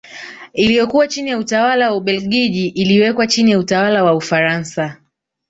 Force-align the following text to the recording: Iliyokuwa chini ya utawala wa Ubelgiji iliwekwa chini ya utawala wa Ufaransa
Iliyokuwa 0.53 1.07
chini 1.07 1.29
ya 1.29 1.37
utawala 1.37 1.91
wa 1.91 1.97
Ubelgiji 1.97 2.67
iliwekwa 2.67 3.27
chini 3.27 3.51
ya 3.51 3.59
utawala 3.59 4.03
wa 4.03 4.13
Ufaransa 4.13 4.97